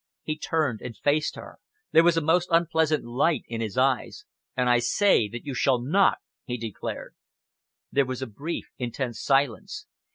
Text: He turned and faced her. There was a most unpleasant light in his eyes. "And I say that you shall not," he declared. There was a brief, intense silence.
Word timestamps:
He 0.23 0.35
turned 0.35 0.81
and 0.81 0.97
faced 0.97 1.35
her. 1.35 1.59
There 1.91 2.03
was 2.03 2.17
a 2.17 2.21
most 2.21 2.47
unpleasant 2.51 3.05
light 3.05 3.43
in 3.47 3.61
his 3.61 3.77
eyes. 3.77 4.25
"And 4.57 4.67
I 4.67 4.79
say 4.79 5.27
that 5.27 5.45
you 5.45 5.53
shall 5.53 5.79
not," 5.79 6.17
he 6.43 6.57
declared. 6.57 7.13
There 7.91 8.07
was 8.07 8.23
a 8.23 8.25
brief, 8.25 8.71
intense 8.79 9.21
silence. 9.21 9.85